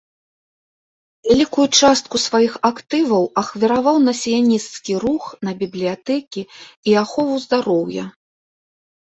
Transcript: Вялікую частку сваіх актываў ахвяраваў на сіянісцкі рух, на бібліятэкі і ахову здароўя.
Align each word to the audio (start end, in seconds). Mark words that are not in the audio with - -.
Вялікую 1.31 1.65
частку 1.79 2.15
сваіх 2.27 2.53
актываў 2.69 3.23
ахвяраваў 3.41 3.99
на 4.07 4.13
сіянісцкі 4.21 4.93
рух, 5.05 5.29
на 5.49 5.55
бібліятэкі 5.61 6.41
і 6.89 6.97
ахову 7.05 7.35
здароўя. 7.47 8.03